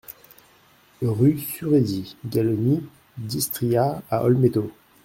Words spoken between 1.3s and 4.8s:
Sureddi Galloni d'Istria à Olmeto